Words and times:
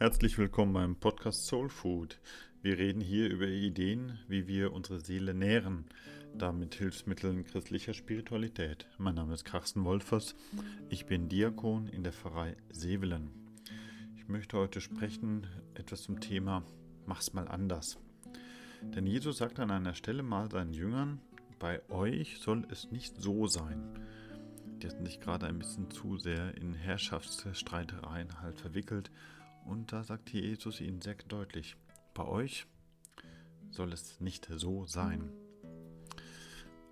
Herzlich 0.00 0.38
willkommen 0.38 0.72
beim 0.72 0.96
Podcast 0.96 1.44
Soul 1.46 1.68
Food. 1.68 2.18
Wir 2.62 2.78
reden 2.78 3.02
hier 3.02 3.28
über 3.28 3.46
Ideen, 3.46 4.18
wie 4.28 4.48
wir 4.48 4.72
unsere 4.72 4.98
Seele 4.98 5.34
nähren, 5.34 5.84
damit 6.34 6.74
Hilfsmitteln 6.76 7.44
christlicher 7.44 7.92
Spiritualität. 7.92 8.86
Mein 8.96 9.16
Name 9.16 9.34
ist 9.34 9.44
Carsten 9.44 9.84
Wolfers. 9.84 10.34
Ich 10.88 11.04
bin 11.04 11.28
Diakon 11.28 11.86
in 11.88 12.02
der 12.02 12.14
Pfarrei 12.14 12.56
Sevelen. 12.70 13.30
Ich 14.16 14.26
möchte 14.26 14.56
heute 14.56 14.80
sprechen 14.80 15.46
etwas 15.74 16.04
zum 16.04 16.18
Thema 16.18 16.64
Mach's 17.04 17.34
mal 17.34 17.48
anders. 17.48 17.98
Denn 18.80 19.06
Jesus 19.06 19.36
sagt 19.36 19.60
an 19.60 19.70
einer 19.70 19.92
Stelle 19.92 20.22
mal 20.22 20.50
seinen 20.50 20.72
Jüngern, 20.72 21.20
bei 21.58 21.82
euch 21.90 22.38
soll 22.38 22.66
es 22.70 22.90
nicht 22.90 23.20
so 23.20 23.48
sein. 23.48 23.82
Die 24.82 24.88
hatten 24.88 25.04
sich 25.04 25.20
gerade 25.20 25.46
ein 25.46 25.58
bisschen 25.58 25.90
zu 25.90 26.16
sehr 26.16 26.56
in 26.56 26.72
Herrschaftsstreitereien 26.72 28.40
halt 28.40 28.58
verwickelt. 28.58 29.10
Und 29.64 29.92
da 29.92 30.02
sagt 30.02 30.30
Jesus 30.30 30.80
ihnen 30.80 31.00
sehr 31.00 31.14
deutlich, 31.14 31.76
bei 32.14 32.24
euch 32.24 32.66
soll 33.70 33.92
es 33.92 34.20
nicht 34.20 34.48
so 34.50 34.86
sein. 34.86 35.30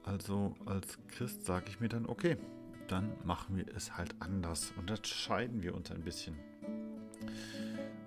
Also 0.04 0.54
als 0.64 0.98
Christ 1.08 1.44
sage 1.44 1.66
ich 1.68 1.80
mir 1.80 1.88
dann, 1.88 2.06
okay, 2.06 2.36
dann 2.86 3.12
machen 3.24 3.56
wir 3.56 3.66
es 3.76 3.96
halt 3.96 4.14
anders 4.20 4.72
und 4.76 4.90
unterscheiden 4.90 5.62
wir 5.62 5.74
uns 5.74 5.90
ein 5.90 6.02
bisschen. 6.02 6.36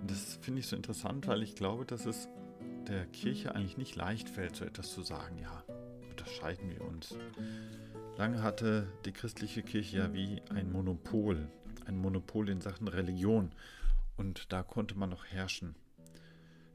Das 0.06 0.38
finde 0.42 0.60
ich 0.60 0.66
so 0.66 0.74
interessant, 0.74 1.28
weil 1.28 1.42
ich 1.42 1.54
glaube, 1.54 1.84
dass 1.84 2.06
es 2.06 2.28
der 2.88 3.06
Kirche 3.06 3.54
eigentlich 3.54 3.76
nicht 3.76 3.94
leicht 3.94 4.28
fällt, 4.28 4.56
so 4.56 4.64
etwas 4.64 4.92
zu 4.92 5.02
sagen, 5.02 5.38
ja, 5.38 5.62
unterscheiden 6.10 6.70
wir 6.70 6.80
uns. 6.80 7.14
Lange 8.16 8.42
hatte 8.42 8.88
die 9.04 9.12
christliche 9.12 9.62
Kirche 9.62 9.98
ja 9.98 10.12
wie 10.12 10.42
ein 10.50 10.72
Monopol, 10.72 11.48
ein 11.86 11.96
Monopol 11.96 12.48
in 12.48 12.60
Sachen 12.60 12.88
Religion 12.88 13.52
und 14.22 14.52
da 14.52 14.62
konnte 14.62 14.96
man 14.96 15.10
noch 15.10 15.24
herrschen. 15.26 15.74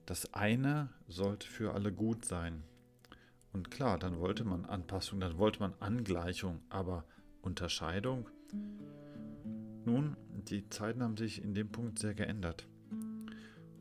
Das 0.06 0.34
eine 0.34 0.90
sollte 1.08 1.48
für 1.48 1.74
alle 1.74 1.94
gut 1.94 2.26
sein. 2.26 2.64
Und 3.54 3.72
klar, 3.72 3.98
dann 3.98 4.20
wollte 4.20 4.44
man 4.44 4.66
Anpassung, 4.66 5.22
dann 5.22 5.38
wollte 5.38 5.62
man 5.62 5.74
Angleichung, 5.80 6.60
aber 6.68 7.06
Unterscheidung? 7.42 8.28
Nun, 9.86 10.18
die 10.50 10.70
Zeiten 10.70 11.02
haben 11.02 11.16
sich 11.16 11.42
in 11.42 11.54
dem 11.54 11.70
Punkt 11.70 12.00
sehr 12.00 12.14
geändert. 12.14 12.68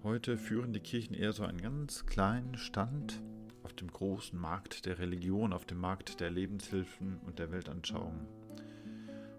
Heute 0.05 0.39
führen 0.39 0.73
die 0.73 0.79
Kirchen 0.79 1.15
eher 1.15 1.33
so 1.33 1.43
einen 1.43 1.61
ganz 1.61 2.07
kleinen 2.07 2.57
Stand 2.57 3.21
auf 3.65 3.73
dem 3.73 3.89
großen 3.89 4.39
Markt 4.39 4.87
der 4.87 5.01
Religion, 5.01 5.53
auf 5.53 5.67
dem 5.67 5.79
Markt 5.79 6.21
der 6.21 6.31
Lebenshilfen 6.31 7.19
und 7.27 7.41
der 7.41 7.51
Weltanschauungen. 7.51 8.29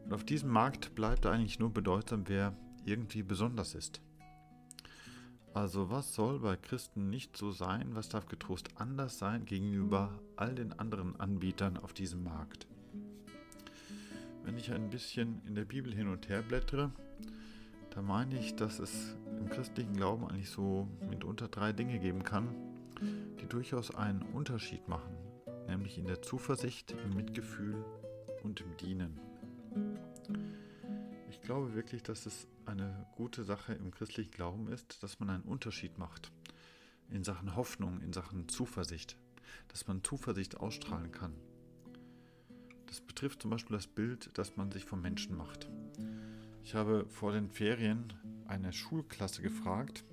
Und 0.03 0.14
auf 0.14 0.25
diesem 0.25 0.50
Markt 0.50 0.95
bleibt 0.95 1.25
eigentlich 1.25 1.59
nur 1.59 1.72
bedeutsam, 1.72 2.28
wer 2.28 2.53
irgendwie 2.84 3.23
besonders 3.23 3.73
ist. 3.73 4.02
Also 5.58 5.89
was 5.89 6.13
soll 6.13 6.38
bei 6.38 6.55
Christen 6.55 7.09
nicht 7.09 7.36
so 7.36 7.50
sein, 7.50 7.95
was 7.95 8.09
darf 8.09 8.27
getrost 8.27 8.69
anders 8.75 9.17
sein 9.17 9.45
gegenüber 9.45 10.11
all 10.36 10.53
den 10.53 10.72
anderen 10.72 11.19
Anbietern 11.19 11.77
auf 11.77 11.94
diesem 11.94 12.23
Markt? 12.23 12.67
Wenn 14.44 14.55
ich 14.55 14.72
ein 14.72 14.91
bisschen 14.91 15.41
in 15.47 15.55
der 15.55 15.66
Bibel 15.66 15.91
hin 15.91 16.09
und 16.09 16.30
her 16.30 16.44
blättere, 16.44 16.91
da 17.89 18.03
meine 18.03 18.39
ich, 18.39 18.55
dass 18.55 18.78
es 18.78 19.16
im 19.39 19.50
christlichen 19.50 19.95
Glauben 19.95 20.28
eigentlich 20.28 20.52
so 20.52 20.88
mitunter 21.09 21.47
drei 21.47 21.73
Dinge 21.73 21.97
geben 21.97 22.22
kann, 22.22 22.50
die 23.41 23.47
durchaus 23.47 23.95
einen 23.95 24.22
Unterschied 24.22 24.88
machen, 24.88 25.17
nämlich 25.67 25.97
in 25.97 26.05
der 26.05 26.22
Zuversicht, 26.22 26.94
im 27.03 27.16
Mitgefühl 27.16 27.83
und 28.44 28.61
im 28.61 28.78
Dienen. 28.78 29.19
Ich 31.48 31.50
glaube 31.50 31.76
wirklich, 31.76 32.03
dass 32.03 32.26
es 32.26 32.45
eine 32.66 33.08
gute 33.16 33.45
Sache 33.45 33.72
im 33.72 33.90
christlichen 33.92 34.31
Glauben 34.31 34.67
ist, 34.67 35.02
dass 35.02 35.22
man 35.22 35.30
einen 35.30 35.45
Unterschied 35.45 35.98
macht 35.98 36.30
in 37.09 37.24
Sachen 37.24 37.56
Hoffnung, 37.56 38.02
in 38.02 38.12
Sachen 38.12 38.50
Zuversicht, 38.50 39.16
dass 39.69 39.88
man 39.88 40.03
Zuversicht 40.03 40.57
ausstrahlen 40.57 41.13
kann. 41.13 41.31
Das 42.88 43.00
betrifft 43.00 43.44
zum 43.44 43.52
Beispiel 43.52 43.78
das 43.78 43.88
Bild, 43.88 44.30
das 44.34 44.57
man 44.57 44.74
sich 44.74 44.84
vom 44.84 45.02
Menschen 45.02 45.38
macht. 45.38 45.69
Ich 46.66 46.75
habe 46.75 47.06
vor 47.07 47.31
den 47.31 47.50
Ferien 47.50 48.12
eine 48.46 48.74
Schulklasse 48.74 49.41
gefragt, 49.41 50.03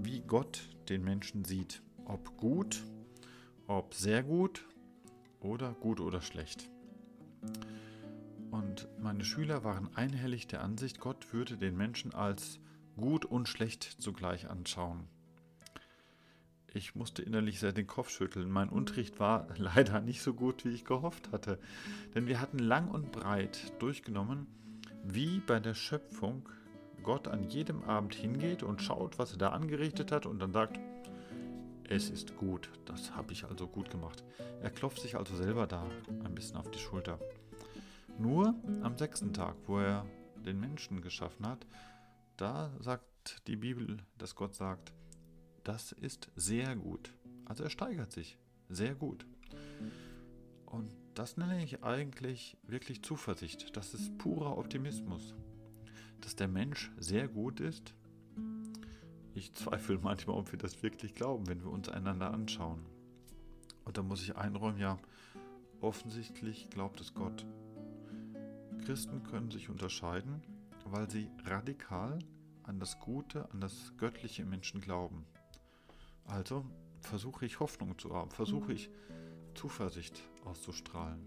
wie 0.00 0.18
Gott 0.18 0.68
den 0.88 1.04
Menschen 1.04 1.44
sieht 1.44 1.80
ob 2.06 2.36
gut, 2.36 2.82
ob 3.68 3.94
sehr 3.94 4.24
gut 4.24 4.66
oder 5.38 5.74
gut 5.74 6.00
oder 6.00 6.20
schlecht. 6.20 6.68
Und 8.76 9.02
meine 9.02 9.24
Schüler 9.24 9.64
waren 9.64 9.88
einhellig 9.96 10.48
der 10.48 10.62
Ansicht, 10.62 11.00
Gott 11.00 11.32
würde 11.32 11.56
den 11.56 11.78
Menschen 11.78 12.12
als 12.12 12.60
gut 12.98 13.24
und 13.24 13.48
schlecht 13.48 13.84
zugleich 13.84 14.50
anschauen. 14.50 15.08
Ich 16.74 16.94
musste 16.94 17.22
innerlich 17.22 17.58
sehr 17.58 17.72
den 17.72 17.86
Kopf 17.86 18.10
schütteln. 18.10 18.50
Mein 18.50 18.68
Unterricht 18.68 19.18
war 19.18 19.46
leider 19.56 20.02
nicht 20.02 20.20
so 20.20 20.34
gut, 20.34 20.66
wie 20.66 20.74
ich 20.74 20.84
gehofft 20.84 21.32
hatte. 21.32 21.58
Denn 22.14 22.26
wir 22.26 22.38
hatten 22.38 22.58
lang 22.58 22.90
und 22.90 23.12
breit 23.12 23.72
durchgenommen, 23.78 24.46
wie 25.02 25.38
bei 25.38 25.58
der 25.58 25.72
Schöpfung 25.72 26.46
Gott 27.02 27.28
an 27.28 27.48
jedem 27.48 27.82
Abend 27.84 28.14
hingeht 28.14 28.62
und 28.62 28.82
schaut, 28.82 29.18
was 29.18 29.32
er 29.32 29.38
da 29.38 29.48
angerichtet 29.52 30.12
hat 30.12 30.26
und 30.26 30.38
dann 30.38 30.52
sagt, 30.52 30.78
es 31.88 32.10
ist 32.10 32.36
gut. 32.36 32.68
Das 32.84 33.16
habe 33.16 33.32
ich 33.32 33.44
also 33.44 33.66
gut 33.68 33.90
gemacht. 33.90 34.22
Er 34.62 34.68
klopft 34.68 35.00
sich 35.00 35.16
also 35.16 35.34
selber 35.34 35.66
da 35.66 35.88
ein 36.24 36.34
bisschen 36.34 36.56
auf 36.56 36.70
die 36.70 36.78
Schulter. 36.78 37.18
Nur 38.18 38.54
am 38.82 38.96
sechsten 38.96 39.32
Tag, 39.32 39.56
wo 39.66 39.78
er 39.78 40.06
den 40.44 40.60
Menschen 40.60 41.02
geschaffen 41.02 41.46
hat, 41.46 41.66
da 42.36 42.72
sagt 42.80 43.46
die 43.46 43.56
Bibel, 43.56 43.98
dass 44.18 44.34
Gott 44.34 44.54
sagt, 44.54 44.92
das 45.64 45.92
ist 45.92 46.30
sehr 46.36 46.76
gut. 46.76 47.12
Also 47.44 47.64
er 47.64 47.70
steigert 47.70 48.12
sich. 48.12 48.38
Sehr 48.68 48.94
gut. 48.94 49.26
Und 50.66 50.94
das 51.14 51.36
nenne 51.36 51.62
ich 51.62 51.82
eigentlich 51.82 52.56
wirklich 52.62 53.02
Zuversicht. 53.02 53.76
Das 53.76 53.94
ist 53.94 54.16
purer 54.18 54.58
Optimismus. 54.58 55.34
Dass 56.20 56.36
der 56.36 56.48
Mensch 56.48 56.90
sehr 56.98 57.28
gut 57.28 57.60
ist 57.60 57.94
ich 59.36 59.52
zweifle 59.54 59.98
manchmal, 60.02 60.36
ob 60.36 60.50
wir 60.50 60.58
das 60.58 60.82
wirklich 60.82 61.14
glauben, 61.14 61.46
wenn 61.46 61.62
wir 61.62 61.70
uns 61.70 61.88
einander 61.88 62.32
anschauen. 62.32 62.84
Und 63.84 63.98
da 63.98 64.02
muss 64.02 64.22
ich 64.22 64.34
einräumen, 64.36 64.80
ja, 64.80 64.98
offensichtlich 65.80 66.70
glaubt 66.70 67.00
es 67.00 67.14
Gott. 67.14 67.44
Christen 68.86 69.24
können 69.24 69.50
sich 69.50 69.68
unterscheiden, 69.68 70.40
weil 70.84 71.10
sie 71.10 71.28
radikal 71.44 72.20
an 72.62 72.78
das 72.78 73.00
Gute, 73.00 73.50
an 73.50 73.60
das 73.60 73.92
Göttliche 73.96 74.42
im 74.42 74.50
Menschen 74.50 74.80
glauben. 74.80 75.26
Also 76.24 76.64
versuche 77.00 77.46
ich 77.46 77.58
Hoffnung 77.58 77.98
zu 77.98 78.14
haben, 78.14 78.30
versuche 78.30 78.72
ich 78.72 78.88
Zuversicht 79.56 80.22
auszustrahlen. 80.44 81.18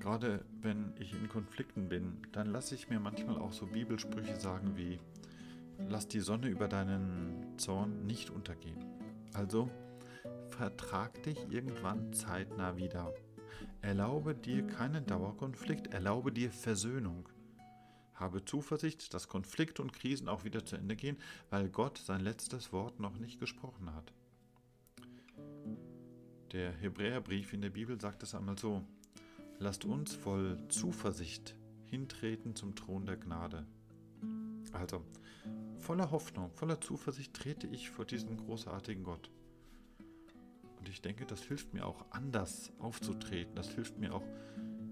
Gerade 0.00 0.44
wenn 0.62 0.92
ich 0.98 1.12
in 1.12 1.28
Konflikten 1.28 1.88
bin, 1.88 2.20
dann 2.32 2.48
lasse 2.48 2.74
ich 2.74 2.88
mir 2.88 2.98
manchmal 2.98 3.38
auch 3.38 3.52
so 3.52 3.66
Bibelsprüche 3.66 4.40
sagen 4.40 4.76
wie, 4.76 4.98
lass 5.88 6.08
die 6.08 6.18
Sonne 6.18 6.48
über 6.48 6.66
deinen 6.66 7.56
Zorn 7.56 8.04
nicht 8.04 8.30
untergehen. 8.30 8.84
Also 9.32 9.70
vertrag 10.50 11.22
dich 11.22 11.38
irgendwann 11.52 12.12
zeitnah 12.12 12.76
wieder. 12.76 13.14
Erlaube 13.80 14.34
dir 14.34 14.66
keinen 14.66 15.06
Dauerkonflikt, 15.06 15.88
erlaube 15.88 16.32
dir 16.32 16.50
Versöhnung. 16.50 17.28
Habe 18.14 18.44
Zuversicht, 18.44 19.14
dass 19.14 19.28
Konflikte 19.28 19.80
und 19.80 19.92
Krisen 19.92 20.28
auch 20.28 20.44
wieder 20.44 20.64
zu 20.64 20.76
Ende 20.76 20.96
gehen, 20.96 21.16
weil 21.50 21.68
Gott 21.68 21.98
sein 21.98 22.20
letztes 22.20 22.72
Wort 22.72 22.98
noch 22.98 23.18
nicht 23.18 23.38
gesprochen 23.38 23.94
hat. 23.94 24.12
Der 26.52 26.72
Hebräerbrief 26.72 27.52
in 27.52 27.62
der 27.62 27.70
Bibel 27.70 28.00
sagt 28.00 28.22
es 28.22 28.34
einmal 28.34 28.58
so: 28.58 28.84
Lasst 29.58 29.84
uns 29.84 30.14
voll 30.14 30.58
Zuversicht 30.68 31.54
hintreten 31.86 32.56
zum 32.56 32.74
Thron 32.74 33.06
der 33.06 33.16
Gnade. 33.16 33.66
Also, 34.72 35.04
voller 35.78 36.10
Hoffnung, 36.10 36.50
voller 36.52 36.80
Zuversicht 36.80 37.34
trete 37.34 37.66
ich 37.66 37.90
vor 37.90 38.04
diesen 38.04 38.36
großartigen 38.36 39.04
Gott. 39.04 39.30
Ich 40.88 41.02
denke, 41.02 41.26
das 41.26 41.42
hilft 41.42 41.74
mir 41.74 41.86
auch 41.86 42.04
anders 42.10 42.72
aufzutreten. 42.78 43.54
Das 43.54 43.68
hilft 43.70 43.98
mir 43.98 44.14
auch, 44.14 44.24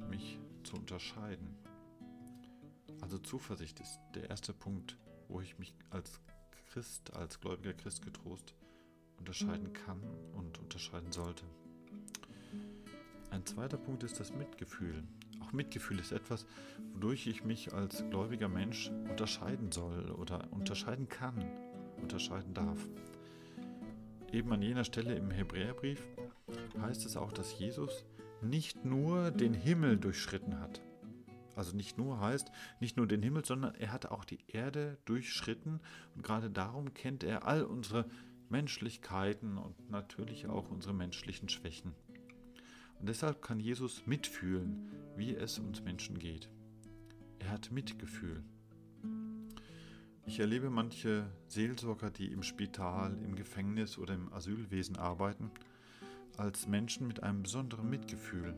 mich 0.09 0.39
zu 0.63 0.77
unterscheiden. 0.77 1.57
Also 3.01 3.19
Zuversicht 3.19 3.81
ist 3.81 3.99
der 4.15 4.31
erste 4.31 4.53
Punkt, 4.53 4.97
wo 5.29 5.41
ich 5.41 5.59
mich 5.59 5.75
als 5.91 6.21
Christ, 6.67 7.15
als 7.15 7.41
gläubiger 7.41 7.73
Christ 7.73 8.03
getrost 8.03 8.55
unterscheiden 9.19 9.73
kann 9.73 10.01
und 10.35 10.59
unterscheiden 10.59 11.13
sollte. 11.13 11.45
Ein 13.31 13.45
zweiter 13.45 13.77
Punkt 13.77 14.03
ist 14.03 14.21
das 14.21 14.33
Mitgefühl. 14.33 15.03
Auch 15.41 15.53
Mitgefühl 15.53 15.99
ist 15.99 16.13
etwas, 16.13 16.47
wodurch 16.93 17.27
ich 17.27 17.45
mich 17.45 17.73
als 17.73 18.05
gläubiger 18.11 18.49
Mensch 18.49 18.91
unterscheiden 19.09 19.73
soll 19.73 20.11
oder 20.11 20.53
unterscheiden 20.53 21.09
kann, 21.09 21.45
unterscheiden 22.01 22.55
darf. 22.55 22.79
Eben 24.37 24.53
an 24.53 24.61
jener 24.61 24.85
Stelle 24.85 25.15
im 25.15 25.31
Hebräerbrief 25.31 25.99
heißt 26.79 27.07
es 27.07 27.17
auch, 27.17 27.33
dass 27.33 27.59
Jesus 27.59 28.05
nicht 28.43 28.85
nur 28.85 29.31
den 29.31 29.55
Himmel 29.55 29.97
durchschritten 29.97 30.61
hat. 30.61 30.83
Also 31.55 31.75
nicht 31.75 31.97
nur 31.97 32.21
heißt, 32.21 32.53
nicht 32.79 32.99
nur 32.99 33.07
den 33.07 33.23
Himmel, 33.23 33.47
sondern 33.47 33.75
er 33.77 33.93
hat 33.93 34.05
auch 34.05 34.27
die 34.27 34.41
Erde 34.49 34.99
durchschritten 35.07 35.81
und 36.15 36.23
gerade 36.23 36.51
darum 36.51 36.93
kennt 36.93 37.25
er 37.25 37.47
all 37.47 37.65
unsere 37.65 38.05
Menschlichkeiten 38.51 39.57
und 39.57 39.89
natürlich 39.89 40.47
auch 40.49 40.71
unsere 40.71 40.93
menschlichen 40.93 41.49
Schwächen. 41.49 41.95
Und 43.01 43.09
deshalb 43.09 43.41
kann 43.41 43.59
Jesus 43.59 44.07
mitfühlen, 44.07 44.93
wie 45.17 45.35
es 45.35 45.59
uns 45.59 45.83
Menschen 45.83 46.19
geht. 46.19 46.51
Er 47.39 47.53
hat 47.53 47.73
Mitgefühl. 47.73 48.45
Ich 50.29 50.41
erlebe 50.41 50.71
manche 50.71 51.25
Seelsorger, 51.47 52.11
die 52.11 52.27
im 52.33 52.43
Spital, 52.43 53.17
im 53.23 53.37
Gefängnis 53.37 53.97
oder 53.97 54.15
im 54.15 54.33
Asylwesen 54.33 54.97
arbeiten, 54.97 55.53
als 56.37 56.67
Menschen 56.67 57.07
mit 57.07 57.23
einem 57.23 57.45
besonderen 57.45 57.89
Mitgefühl, 57.89 58.55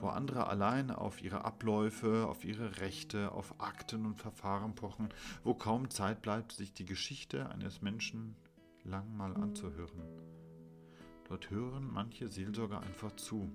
wo 0.00 0.08
andere 0.08 0.46
allein 0.46 0.90
auf 0.90 1.22
ihre 1.22 1.44
Abläufe, 1.44 2.26
auf 2.26 2.46
ihre 2.46 2.80
Rechte, 2.80 3.30
auf 3.32 3.60
Akten 3.60 4.06
und 4.06 4.16
Verfahren 4.16 4.74
pochen, 4.74 5.10
wo 5.44 5.52
kaum 5.52 5.90
Zeit 5.90 6.22
bleibt, 6.22 6.52
sich 6.52 6.72
die 6.72 6.86
Geschichte 6.86 7.50
eines 7.50 7.82
Menschen 7.82 8.34
lang 8.84 9.14
mal 9.18 9.36
anzuhören. 9.36 10.02
Dort 11.28 11.50
hören 11.50 11.90
manche 11.92 12.30
Seelsorger 12.30 12.80
einfach 12.80 13.14
zu. 13.16 13.52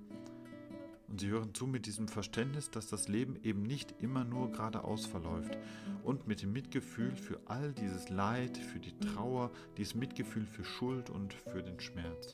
Und 1.14 1.20
sie 1.20 1.30
hören 1.30 1.54
zu 1.54 1.68
mit 1.68 1.86
diesem 1.86 2.08
Verständnis, 2.08 2.72
dass 2.72 2.88
das 2.88 3.08
Leben 3.08 3.36
eben 3.44 3.62
nicht 3.62 4.02
immer 4.02 4.24
nur 4.24 4.52
geradeaus 4.52 5.06
verläuft. 5.06 5.60
Und 6.04 6.26
mit 6.26 6.42
dem 6.42 6.52
Mitgefühl 6.54 7.16
für 7.16 7.40
all 7.46 7.72
dieses 7.72 8.10
Leid, 8.10 8.58
für 8.58 8.80
die 8.80 8.98
Trauer, 8.98 9.52
dieses 9.78 9.94
Mitgefühl 9.94 10.48
für 10.48 10.66
Schuld 10.66 11.12
und 11.12 11.32
für 11.36 11.62
den 11.62 11.80
Schmerz. 11.80 12.34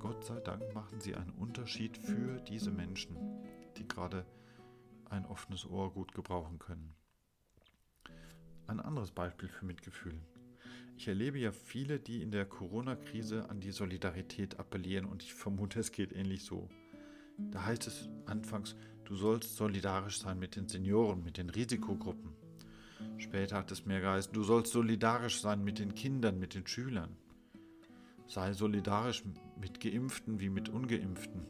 Gott 0.00 0.24
sei 0.24 0.40
Dank 0.40 0.74
machen 0.74 0.98
sie 0.98 1.14
einen 1.14 1.30
Unterschied 1.30 1.96
für 1.96 2.40
diese 2.40 2.72
Menschen, 2.72 3.16
die 3.76 3.86
gerade 3.86 4.26
ein 5.08 5.24
offenes 5.24 5.66
Ohr 5.66 5.92
gut 5.92 6.10
gebrauchen 6.10 6.58
können. 6.58 6.96
Ein 8.66 8.80
anderes 8.80 9.12
Beispiel 9.12 9.48
für 9.48 9.64
Mitgefühl. 9.64 10.20
Ich 10.96 11.06
erlebe 11.06 11.38
ja 11.38 11.52
viele, 11.52 12.00
die 12.00 12.22
in 12.22 12.32
der 12.32 12.44
Corona-Krise 12.44 13.48
an 13.50 13.60
die 13.60 13.70
Solidarität 13.70 14.58
appellieren 14.58 15.04
und 15.04 15.22
ich 15.22 15.32
vermute, 15.32 15.78
es 15.78 15.92
geht 15.92 16.10
ähnlich 16.10 16.42
so. 16.42 16.68
Da 17.38 17.64
heißt 17.64 17.86
es 17.86 18.08
anfangs, 18.26 18.76
du 19.04 19.14
sollst 19.14 19.56
solidarisch 19.56 20.20
sein 20.20 20.38
mit 20.38 20.56
den 20.56 20.68
Senioren, 20.68 21.22
mit 21.22 21.36
den 21.36 21.50
Risikogruppen. 21.50 22.32
Später 23.18 23.56
hat 23.56 23.70
es 23.70 23.86
mehr 23.86 24.00
geheißen, 24.00 24.32
du 24.32 24.42
sollst 24.42 24.72
solidarisch 24.72 25.40
sein 25.40 25.62
mit 25.62 25.78
den 25.78 25.94
Kindern, 25.94 26.38
mit 26.38 26.54
den 26.54 26.66
Schülern. 26.66 27.16
Sei 28.26 28.52
solidarisch 28.52 29.22
mit 29.60 29.80
Geimpften 29.80 30.40
wie 30.40 30.50
mit 30.50 30.68
Ungeimpften. 30.68 31.42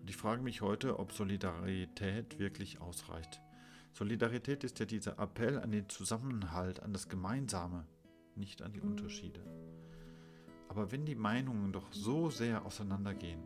Und 0.00 0.10
ich 0.10 0.16
frage 0.16 0.42
mich 0.42 0.60
heute, 0.62 0.98
ob 0.98 1.12
Solidarität 1.12 2.38
wirklich 2.38 2.80
ausreicht. 2.80 3.40
Solidarität 3.92 4.64
ist 4.64 4.80
ja 4.80 4.86
dieser 4.86 5.18
Appell 5.18 5.58
an 5.58 5.70
den 5.70 5.88
Zusammenhalt, 5.88 6.82
an 6.82 6.92
das 6.92 7.08
Gemeinsame, 7.08 7.86
nicht 8.34 8.62
an 8.62 8.72
die 8.72 8.80
Unterschiede. 8.80 9.40
Aber 10.68 10.90
wenn 10.90 11.04
die 11.04 11.14
Meinungen 11.14 11.72
doch 11.72 11.92
so 11.92 12.30
sehr 12.30 12.64
auseinandergehen, 12.64 13.42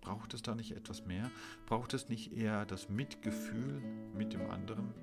braucht 0.00 0.34
es 0.34 0.42
da 0.42 0.54
nicht 0.54 0.72
etwas 0.72 1.04
mehr? 1.04 1.30
Braucht 1.66 1.94
es 1.94 2.08
nicht 2.08 2.32
eher 2.32 2.66
das 2.66 2.88
Mitgefühl 2.88 3.82
mit 4.14 4.32
dem 4.32 4.50
anderen? 4.50 4.94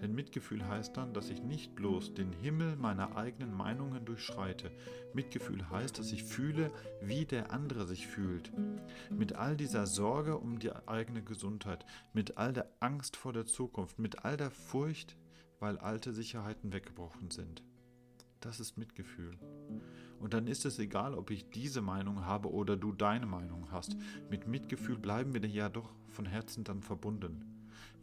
Denn 0.00 0.14
Mitgefühl 0.14 0.66
heißt 0.66 0.96
dann, 0.96 1.12
dass 1.12 1.28
ich 1.28 1.42
nicht 1.42 1.74
bloß 1.74 2.14
den 2.14 2.32
Himmel 2.32 2.76
meiner 2.76 3.16
eigenen 3.16 3.52
Meinungen 3.52 4.04
durchschreite. 4.04 4.70
Mitgefühl 5.12 5.68
heißt, 5.70 5.98
dass 5.98 6.12
ich 6.12 6.22
fühle, 6.22 6.70
wie 7.00 7.24
der 7.24 7.52
andere 7.52 7.86
sich 7.86 8.06
fühlt. 8.06 8.52
Mit 9.10 9.34
all 9.34 9.56
dieser 9.56 9.86
Sorge 9.86 10.38
um 10.38 10.58
die 10.58 10.72
eigene 10.86 11.22
Gesundheit, 11.22 11.84
mit 12.12 12.36
all 12.36 12.52
der 12.52 12.70
Angst 12.78 13.16
vor 13.16 13.32
der 13.32 13.46
Zukunft, 13.46 13.98
mit 13.98 14.24
all 14.24 14.36
der 14.36 14.50
Furcht, 14.50 15.16
weil 15.58 15.78
alte 15.78 16.12
Sicherheiten 16.12 16.72
weggebrochen 16.72 17.30
sind. 17.30 17.62
Das 18.40 18.58
ist 18.60 18.76
Mitgefühl. 18.76 19.38
Und 20.22 20.34
dann 20.34 20.46
ist 20.46 20.64
es 20.64 20.78
egal, 20.78 21.14
ob 21.14 21.32
ich 21.32 21.50
diese 21.50 21.82
Meinung 21.82 22.24
habe 22.24 22.52
oder 22.52 22.76
du 22.76 22.92
deine 22.92 23.26
Meinung 23.26 23.72
hast. 23.72 23.96
Mit 24.30 24.46
Mitgefühl 24.46 24.96
bleiben 24.96 25.34
wir 25.34 25.44
ja 25.44 25.68
doch 25.68 25.90
von 26.06 26.26
Herzen 26.26 26.62
dann 26.62 26.80
verbunden. 26.80 27.44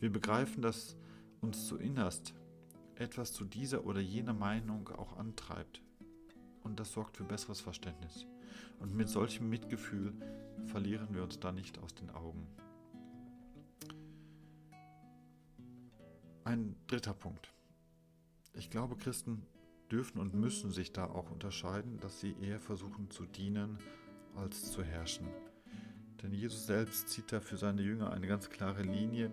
Wir 0.01 0.11
begreifen, 0.11 0.61
dass 0.61 0.97
uns 1.39 1.65
zu 1.65 1.77
innerst 1.77 2.33
etwas 2.95 3.31
zu 3.31 3.45
dieser 3.45 3.85
oder 3.85 4.01
jener 4.01 4.33
Meinung 4.33 4.89
auch 4.89 5.15
antreibt. 5.15 5.81
Und 6.61 6.81
das 6.81 6.91
sorgt 6.91 7.15
für 7.15 7.23
besseres 7.23 7.61
Verständnis. 7.61 8.25
Und 8.79 8.93
mit 8.93 9.07
solchem 9.07 9.49
Mitgefühl 9.49 10.13
verlieren 10.65 11.07
wir 11.13 11.23
uns 11.23 11.39
da 11.39 11.53
nicht 11.53 11.79
aus 11.79 11.95
den 11.95 12.09
Augen. 12.09 12.45
Ein 16.43 16.75
dritter 16.87 17.13
Punkt. 17.13 17.53
Ich 18.55 18.69
glaube, 18.69 18.97
Christen 18.97 19.45
dürfen 19.91 20.19
und 20.19 20.33
müssen 20.33 20.71
sich 20.71 20.93
da 20.93 21.05
auch 21.05 21.31
unterscheiden, 21.31 21.99
dass 21.99 22.19
sie 22.19 22.35
eher 22.41 22.59
versuchen 22.59 23.09
zu 23.09 23.25
dienen 23.25 23.77
als 24.35 24.71
zu 24.71 24.83
herrschen. 24.83 25.27
Denn 26.21 26.33
Jesus 26.33 26.65
selbst 26.65 27.09
zieht 27.09 27.31
da 27.31 27.39
für 27.39 27.57
seine 27.57 27.81
Jünger 27.81 28.11
eine 28.11 28.27
ganz 28.27 28.49
klare 28.49 28.83
Linie, 28.83 29.31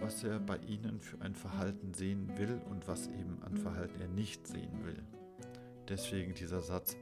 was 0.00 0.24
er 0.24 0.40
bei 0.40 0.56
ihnen 0.58 1.00
für 1.00 1.20
ein 1.20 1.34
Verhalten 1.34 1.94
sehen 1.94 2.36
will 2.36 2.60
und 2.68 2.88
was 2.88 3.06
eben 3.06 3.40
an 3.42 3.56
Verhalten 3.56 4.00
er 4.00 4.08
nicht 4.08 4.46
sehen 4.46 4.84
will. 4.84 5.00
Deswegen 5.88 6.34
dieser 6.34 6.60
Satz, 6.60 6.96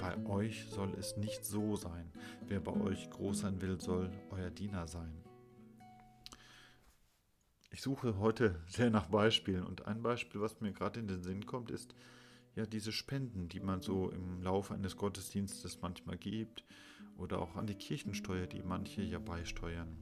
bei 0.00 0.26
euch 0.26 0.66
soll 0.70 0.92
es 0.98 1.16
nicht 1.16 1.44
so 1.44 1.76
sein. 1.76 2.10
Wer 2.48 2.60
bei 2.60 2.72
euch 2.72 3.08
groß 3.10 3.40
sein 3.40 3.62
will, 3.62 3.80
soll 3.80 4.10
euer 4.30 4.50
Diener 4.50 4.88
sein. 4.88 5.12
Ich 7.70 7.82
suche 7.82 8.18
heute 8.18 8.60
sehr 8.66 8.90
nach 8.90 9.06
Beispielen 9.06 9.64
und 9.64 9.86
ein 9.86 10.02
Beispiel, 10.02 10.40
was 10.40 10.60
mir 10.60 10.72
gerade 10.72 10.98
in 10.98 11.08
den 11.08 11.22
Sinn 11.22 11.46
kommt, 11.46 11.70
ist 11.70 11.94
ja 12.56 12.66
diese 12.66 12.90
Spenden, 12.90 13.48
die 13.48 13.60
man 13.60 13.82
so 13.82 14.10
im 14.10 14.42
Laufe 14.42 14.74
eines 14.74 14.96
Gottesdienstes 14.96 15.80
manchmal 15.82 16.16
gibt 16.16 16.64
oder 17.16 17.40
auch 17.40 17.56
an 17.56 17.66
die 17.66 17.74
Kirchensteuer, 17.74 18.46
die 18.46 18.62
manche 18.62 19.02
ja 19.02 19.18
beisteuern. 19.18 19.96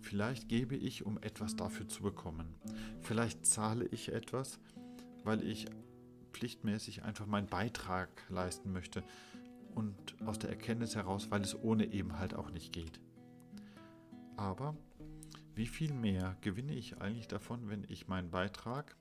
Vielleicht 0.00 0.48
gebe 0.48 0.76
ich, 0.76 1.06
um 1.06 1.16
etwas 1.22 1.56
dafür 1.56 1.88
zu 1.88 2.02
bekommen. 2.02 2.54
Vielleicht 3.00 3.46
zahle 3.46 3.86
ich 3.86 4.12
etwas, 4.12 4.58
weil 5.22 5.42
ich 5.42 5.66
pflichtmäßig 6.32 7.04
einfach 7.04 7.26
meinen 7.26 7.46
Beitrag 7.46 8.10
leisten 8.28 8.72
möchte 8.72 9.04
und 9.74 9.94
aus 10.26 10.38
der 10.38 10.50
Erkenntnis 10.50 10.96
heraus, 10.96 11.30
weil 11.30 11.40
es 11.40 11.54
ohne 11.62 11.86
eben 11.86 12.18
halt 12.18 12.34
auch 12.34 12.50
nicht 12.50 12.72
geht. 12.72 13.00
Aber 14.36 14.76
wie 15.54 15.66
viel 15.68 15.94
mehr 15.94 16.36
gewinne 16.40 16.74
ich 16.74 17.00
eigentlich 17.00 17.28
davon, 17.28 17.68
wenn 17.68 17.84
ich 17.88 18.08
meinen 18.08 18.30
Beitrag 18.30 18.96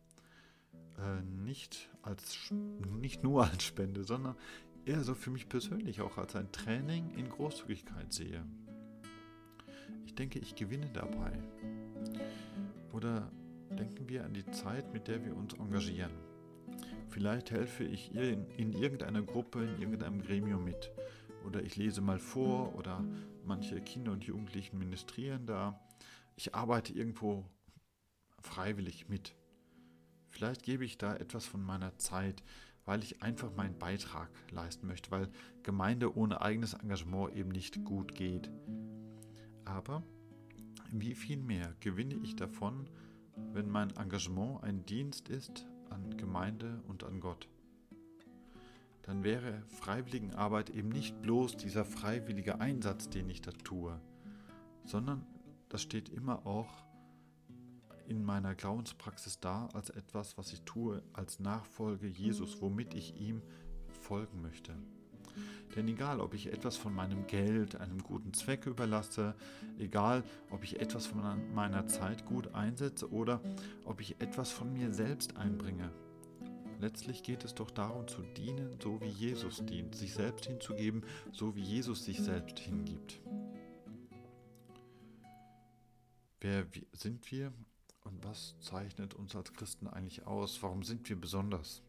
äh, 0.99 1.21
nicht, 1.21 1.89
als, 2.01 2.51
nicht 2.51 3.23
nur 3.23 3.45
als 3.45 3.63
Spende, 3.63 4.03
sondern 4.03 4.35
eher 4.85 5.03
so 5.03 5.15
für 5.15 5.29
mich 5.29 5.49
persönlich 5.49 6.01
auch 6.01 6.17
als 6.17 6.35
ein 6.35 6.51
Training 6.51 7.11
in 7.15 7.29
Großzügigkeit 7.29 8.11
sehe. 8.11 8.45
Ich 10.05 10.15
denke, 10.15 10.39
ich 10.39 10.55
gewinne 10.55 10.89
dabei. 10.93 11.31
Oder 12.91 13.31
denken 13.71 14.07
wir 14.09 14.23
an 14.25 14.33
die 14.33 14.45
Zeit, 14.51 14.93
mit 14.93 15.07
der 15.07 15.25
wir 15.25 15.35
uns 15.35 15.53
engagieren. 15.53 16.11
Vielleicht 17.09 17.51
helfe 17.51 17.83
ich 17.83 18.13
in, 18.13 18.45
in 18.57 18.73
irgendeiner 18.73 19.21
Gruppe, 19.21 19.63
in 19.63 19.81
irgendeinem 19.81 20.21
Gremium 20.21 20.63
mit. 20.63 20.91
Oder 21.45 21.61
ich 21.61 21.75
lese 21.75 22.01
mal 22.01 22.19
vor 22.19 22.75
oder 22.75 23.03
manche 23.45 23.81
Kinder 23.81 24.11
und 24.11 24.23
Jugendlichen 24.23 24.77
ministrieren 24.77 25.45
da. 25.45 25.79
Ich 26.35 26.55
arbeite 26.55 26.93
irgendwo 26.93 27.45
freiwillig 28.39 29.09
mit. 29.09 29.35
Vielleicht 30.33 30.63
gebe 30.63 30.83
ich 30.83 30.97
da 30.97 31.15
etwas 31.15 31.45
von 31.45 31.63
meiner 31.63 31.95
Zeit, 31.99 32.43
weil 32.85 33.03
ich 33.03 33.21
einfach 33.21 33.55
meinen 33.55 33.77
Beitrag 33.77 34.31
leisten 34.49 34.87
möchte, 34.87 35.11
weil 35.11 35.29
Gemeinde 35.61 36.17
ohne 36.17 36.41
eigenes 36.41 36.73
Engagement 36.73 37.35
eben 37.35 37.49
nicht 37.49 37.85
gut 37.85 38.15
geht. 38.15 38.49
Aber 39.63 40.01
wie 40.91 41.13
viel 41.13 41.37
mehr 41.37 41.75
gewinne 41.81 42.15
ich 42.15 42.35
davon, 42.35 42.89
wenn 43.53 43.69
mein 43.69 43.95
Engagement 43.95 44.63
ein 44.63 44.83
Dienst 44.87 45.29
ist 45.29 45.67
an 45.91 46.17
Gemeinde 46.17 46.81
und 46.87 47.03
an 47.03 47.19
Gott? 47.19 47.47
Dann 49.03 49.23
wäre 49.23 49.61
Freiwilligenarbeit 49.67 50.71
eben 50.71 50.89
nicht 50.89 51.21
bloß 51.21 51.57
dieser 51.57 51.85
freiwillige 51.85 52.59
Einsatz, 52.59 53.07
den 53.07 53.29
ich 53.29 53.41
da 53.41 53.51
tue, 53.51 54.01
sondern 54.83 55.27
das 55.69 55.83
steht 55.83 56.09
immer 56.09 56.47
auch 56.47 56.82
in 58.07 58.23
meiner 58.23 58.55
Glaubenspraxis 58.55 59.39
da 59.39 59.67
als 59.73 59.89
etwas, 59.89 60.37
was 60.37 60.53
ich 60.53 60.61
tue 60.61 61.01
als 61.13 61.39
Nachfolge 61.39 62.07
Jesus, 62.07 62.61
womit 62.61 62.93
ich 62.93 63.19
ihm 63.19 63.41
folgen 64.01 64.41
möchte. 64.41 64.73
Denn 65.75 65.87
egal, 65.87 66.19
ob 66.19 66.33
ich 66.35 66.53
etwas 66.53 66.77
von 66.77 66.93
meinem 66.93 67.25
Geld 67.25 67.75
einem 67.75 68.03
guten 68.03 68.33
Zweck 68.33 68.67
überlasse, 68.67 69.33
egal, 69.79 70.23
ob 70.51 70.63
ich 70.63 70.79
etwas 70.79 71.07
von 71.07 71.21
meiner 71.55 71.87
Zeit 71.87 72.25
gut 72.25 72.53
einsetze 72.53 73.11
oder 73.11 73.41
ob 73.83 73.99
ich 73.99 74.21
etwas 74.21 74.51
von 74.51 74.71
mir 74.71 74.93
selbst 74.93 75.35
einbringe, 75.37 75.89
letztlich 76.79 77.23
geht 77.23 77.43
es 77.43 77.55
doch 77.55 77.71
darum 77.71 78.07
zu 78.07 78.21
dienen, 78.37 78.77
so 78.81 79.01
wie 79.01 79.09
Jesus 79.09 79.65
dient, 79.65 79.95
sich 79.95 80.13
selbst 80.13 80.45
hinzugeben, 80.45 81.03
so 81.31 81.55
wie 81.55 81.63
Jesus 81.63 82.05
sich 82.05 82.19
selbst 82.19 82.59
hingibt. 82.59 83.19
wer 86.43 86.67
sind 86.91 87.31
wir 87.31 87.53
und 88.03 88.23
was 88.23 88.55
zeichnet 88.59 89.13
uns 89.13 89.35
als 89.35 89.53
Christen 89.53 89.87
eigentlich 89.87 90.25
aus? 90.25 90.61
Warum 90.61 90.83
sind 90.83 91.07
wir 91.09 91.19
besonders? 91.19 91.81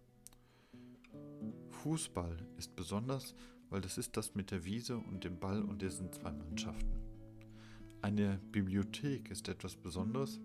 Fußball 1.71 2.37
ist 2.57 2.75
besonders, 2.77 3.35
weil 3.71 3.81
das 3.81 3.99
ist 3.99 4.17
das 4.17 4.35
mit 4.35 4.51
der 4.51 4.65
Wiese 4.65 4.97
und 4.97 5.25
dem 5.25 5.39
Ball 5.39 5.63
und 5.63 5.83
dessen 5.83 6.13
zwei 6.13 6.33
Mannschaften. 6.33 6.93
Eine 8.03 8.39
Bibliothek 8.53 9.31
ist 9.31 9.49
etwas 9.49 9.77
Besonderes, 9.77 10.41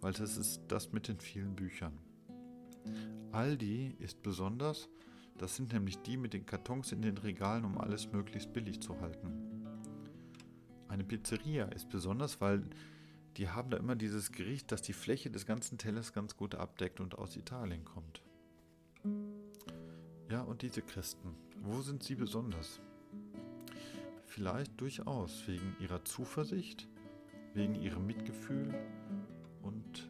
weil 0.00 0.12
das 0.12 0.36
ist 0.36 0.62
das 0.68 0.92
mit 0.92 1.08
den 1.08 1.20
vielen 1.20 1.56
Büchern. 1.56 1.98
Aldi 3.32 3.96
ist 3.98 4.22
besonders, 4.22 4.88
das 5.38 5.56
sind 5.56 5.72
nämlich 5.72 5.98
die 6.02 6.16
mit 6.16 6.32
den 6.32 6.46
Kartons 6.46 6.92
in 6.92 7.02
den 7.02 7.16
Regalen, 7.18 7.64
um 7.64 7.78
alles 7.78 8.12
möglichst 8.12 8.52
billig 8.52 8.80
zu 8.80 9.00
halten. 9.00 9.50
Eine 10.88 11.04
Pizzeria 11.04 11.66
ist 11.66 11.88
besonders, 11.88 12.40
weil 12.40 12.64
die 13.36 13.48
haben 13.48 13.70
da 13.70 13.76
immer 13.76 13.96
dieses 13.96 14.32
Gericht, 14.32 14.72
das 14.72 14.82
die 14.82 14.92
Fläche 14.92 15.30
des 15.30 15.46
ganzen 15.46 15.78
Tellers 15.78 16.12
ganz 16.12 16.36
gut 16.36 16.54
abdeckt 16.54 17.00
und 17.00 17.16
aus 17.16 17.36
Italien 17.36 17.84
kommt. 17.84 18.22
Ja, 20.30 20.42
und 20.42 20.62
diese 20.62 20.82
Christen, 20.82 21.34
wo 21.62 21.80
sind 21.82 22.02
sie 22.02 22.14
besonders? 22.14 22.80
Vielleicht 24.26 24.80
durchaus 24.80 25.46
wegen 25.48 25.74
ihrer 25.80 26.04
Zuversicht, 26.04 26.88
wegen 27.54 27.74
ihrem 27.74 28.06
Mitgefühl 28.06 28.74
und 29.62 30.08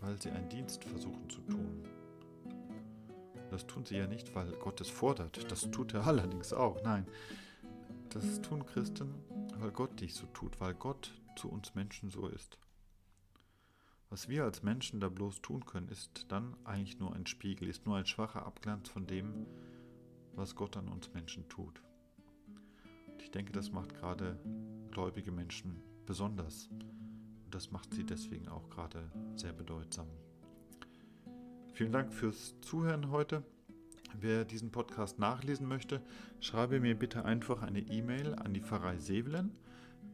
weil 0.00 0.20
sie 0.20 0.30
einen 0.30 0.48
Dienst 0.48 0.82
versuchen 0.84 1.30
zu 1.30 1.40
tun. 1.42 1.84
Das 3.50 3.66
tun 3.66 3.84
sie 3.84 3.96
ja 3.96 4.08
nicht, 4.08 4.34
weil 4.34 4.50
Gott 4.56 4.80
es 4.80 4.90
fordert. 4.90 5.50
Das 5.50 5.70
tut 5.70 5.94
er 5.94 6.06
allerdings 6.06 6.52
auch. 6.52 6.82
Nein, 6.82 7.06
das 8.10 8.42
tun 8.42 8.66
Christen, 8.66 9.14
weil 9.58 9.70
Gott 9.70 10.00
dies 10.00 10.16
so 10.16 10.26
tut, 10.26 10.60
weil 10.60 10.74
Gott 10.74 11.13
zu 11.44 11.50
uns 11.50 11.74
Menschen 11.74 12.10
so 12.10 12.26
ist. 12.26 12.58
Was 14.08 14.30
wir 14.30 14.44
als 14.44 14.62
Menschen 14.62 14.98
da 14.98 15.10
bloß 15.10 15.42
tun 15.42 15.66
können, 15.66 15.88
ist 15.88 16.24
dann 16.28 16.56
eigentlich 16.64 16.98
nur 16.98 17.14
ein 17.14 17.26
Spiegel, 17.26 17.68
ist 17.68 17.84
nur 17.84 17.98
ein 17.98 18.06
schwacher 18.06 18.46
Abglanz 18.46 18.88
von 18.88 19.06
dem, 19.06 19.44
was 20.34 20.54
Gott 20.54 20.78
an 20.78 20.88
uns 20.88 21.12
Menschen 21.12 21.46
tut. 21.50 21.82
Und 23.12 23.20
ich 23.20 23.30
denke, 23.30 23.52
das 23.52 23.70
macht 23.72 23.94
gerade 23.94 24.40
gläubige 24.90 25.32
Menschen 25.32 25.82
besonders. 26.06 26.68
Und 26.70 27.54
das 27.54 27.70
macht 27.70 27.92
sie 27.92 28.04
deswegen 28.04 28.48
auch 28.48 28.70
gerade 28.70 29.12
sehr 29.36 29.52
bedeutsam. 29.52 30.08
Vielen 31.74 31.92
Dank 31.92 32.10
fürs 32.10 32.58
Zuhören 32.62 33.10
heute. 33.10 33.42
Wer 34.18 34.46
diesen 34.46 34.70
Podcast 34.70 35.18
nachlesen 35.18 35.68
möchte, 35.68 36.00
schreibe 36.40 36.80
mir 36.80 36.98
bitte 36.98 37.26
einfach 37.26 37.60
eine 37.60 37.80
E-Mail 37.80 38.34
an 38.34 38.54
die 38.54 38.62
Pfarrei 38.62 38.96
Sevelen 38.96 39.54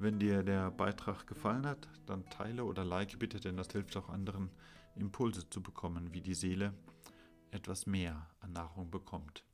wenn 0.00 0.18
dir 0.18 0.42
der 0.42 0.70
Beitrag 0.70 1.26
gefallen 1.26 1.66
hat, 1.66 1.88
dann 2.06 2.28
teile 2.30 2.64
oder 2.64 2.84
like 2.84 3.18
bitte, 3.18 3.38
denn 3.38 3.56
das 3.56 3.70
hilft 3.70 3.96
auch 3.96 4.08
anderen, 4.08 4.50
Impulse 4.96 5.48
zu 5.48 5.62
bekommen, 5.62 6.12
wie 6.14 6.22
die 6.22 6.34
Seele 6.34 6.74
etwas 7.50 7.86
mehr 7.86 8.26
an 8.40 8.52
Nahrung 8.52 8.90
bekommt. 8.90 9.44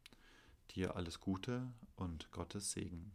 Dir 0.71 0.97
alles 0.97 1.21
Gute 1.21 1.73
und 1.97 2.31
Gottes 2.31 2.73
Segen. 2.73 3.12